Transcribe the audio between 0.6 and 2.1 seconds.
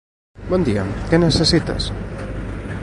dia, què necessites?